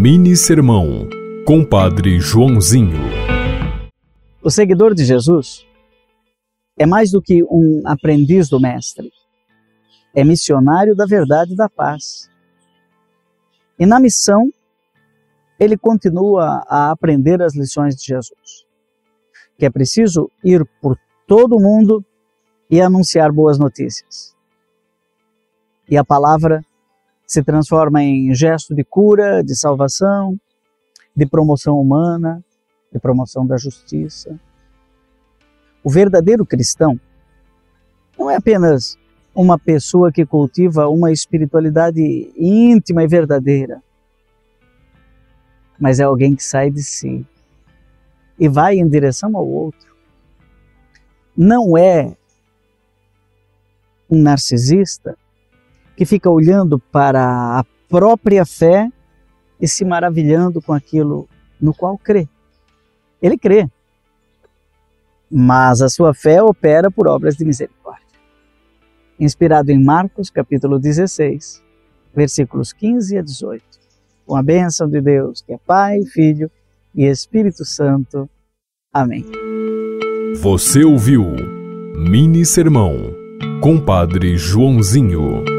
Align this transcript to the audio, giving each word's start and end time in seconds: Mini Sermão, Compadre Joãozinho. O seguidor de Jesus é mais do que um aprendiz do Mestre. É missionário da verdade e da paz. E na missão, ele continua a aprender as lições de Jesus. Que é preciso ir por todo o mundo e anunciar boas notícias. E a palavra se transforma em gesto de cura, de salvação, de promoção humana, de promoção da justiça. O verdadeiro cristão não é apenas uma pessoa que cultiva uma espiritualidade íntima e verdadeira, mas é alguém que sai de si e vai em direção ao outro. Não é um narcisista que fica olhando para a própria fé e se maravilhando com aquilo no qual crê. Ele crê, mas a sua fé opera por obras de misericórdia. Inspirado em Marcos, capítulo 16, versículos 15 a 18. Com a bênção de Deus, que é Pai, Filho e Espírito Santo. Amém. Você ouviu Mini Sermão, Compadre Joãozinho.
Mini 0.00 0.36
Sermão, 0.36 1.08
Compadre 1.44 2.20
Joãozinho. 2.20 3.00
O 4.40 4.48
seguidor 4.48 4.94
de 4.94 5.04
Jesus 5.04 5.66
é 6.78 6.86
mais 6.86 7.10
do 7.10 7.20
que 7.20 7.42
um 7.42 7.82
aprendiz 7.84 8.48
do 8.48 8.60
Mestre. 8.60 9.10
É 10.14 10.22
missionário 10.22 10.94
da 10.94 11.04
verdade 11.04 11.54
e 11.54 11.56
da 11.56 11.68
paz. 11.68 12.30
E 13.76 13.84
na 13.84 13.98
missão, 13.98 14.48
ele 15.58 15.76
continua 15.76 16.62
a 16.68 16.92
aprender 16.92 17.42
as 17.42 17.56
lições 17.56 17.96
de 17.96 18.06
Jesus. 18.06 18.64
Que 19.58 19.66
é 19.66 19.70
preciso 19.70 20.30
ir 20.44 20.64
por 20.80 20.96
todo 21.26 21.56
o 21.56 21.60
mundo 21.60 22.04
e 22.70 22.80
anunciar 22.80 23.32
boas 23.32 23.58
notícias. 23.58 24.32
E 25.90 25.96
a 25.96 26.04
palavra 26.04 26.64
se 27.28 27.42
transforma 27.42 28.02
em 28.02 28.34
gesto 28.34 28.74
de 28.74 28.82
cura, 28.82 29.44
de 29.44 29.54
salvação, 29.54 30.40
de 31.14 31.26
promoção 31.26 31.78
humana, 31.78 32.42
de 32.90 32.98
promoção 32.98 33.46
da 33.46 33.58
justiça. 33.58 34.40
O 35.84 35.90
verdadeiro 35.90 36.46
cristão 36.46 36.98
não 38.18 38.30
é 38.30 38.36
apenas 38.36 38.96
uma 39.34 39.58
pessoa 39.58 40.10
que 40.10 40.24
cultiva 40.24 40.88
uma 40.88 41.12
espiritualidade 41.12 42.32
íntima 42.34 43.04
e 43.04 43.06
verdadeira, 43.06 43.82
mas 45.78 46.00
é 46.00 46.04
alguém 46.04 46.34
que 46.34 46.42
sai 46.42 46.70
de 46.70 46.82
si 46.82 47.26
e 48.38 48.48
vai 48.48 48.78
em 48.78 48.88
direção 48.88 49.36
ao 49.36 49.46
outro. 49.46 49.94
Não 51.36 51.76
é 51.76 52.16
um 54.10 54.22
narcisista 54.22 55.16
que 55.98 56.06
fica 56.06 56.30
olhando 56.30 56.78
para 56.78 57.58
a 57.58 57.64
própria 57.88 58.46
fé 58.46 58.88
e 59.60 59.66
se 59.66 59.84
maravilhando 59.84 60.62
com 60.62 60.72
aquilo 60.72 61.28
no 61.60 61.74
qual 61.74 61.98
crê. 61.98 62.28
Ele 63.20 63.36
crê, 63.36 63.68
mas 65.28 65.82
a 65.82 65.88
sua 65.88 66.14
fé 66.14 66.40
opera 66.40 66.88
por 66.88 67.08
obras 67.08 67.34
de 67.34 67.44
misericórdia. 67.44 68.06
Inspirado 69.18 69.72
em 69.72 69.82
Marcos, 69.82 70.30
capítulo 70.30 70.78
16, 70.78 71.64
versículos 72.14 72.72
15 72.72 73.18
a 73.18 73.22
18. 73.22 73.64
Com 74.24 74.36
a 74.36 74.42
bênção 74.42 74.88
de 74.88 75.00
Deus, 75.00 75.42
que 75.42 75.52
é 75.52 75.58
Pai, 75.66 75.98
Filho 76.12 76.48
e 76.94 77.06
Espírito 77.06 77.64
Santo. 77.64 78.30
Amém. 78.92 79.24
Você 80.40 80.84
ouviu 80.84 81.24
Mini 81.96 82.46
Sermão, 82.46 82.94
Compadre 83.60 84.36
Joãozinho. 84.36 85.57